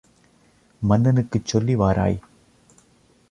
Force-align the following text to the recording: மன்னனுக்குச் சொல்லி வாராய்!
மன்னனுக்குச் 0.81 1.45
சொல்லி 1.45 1.75
வாராய்! 1.75 2.17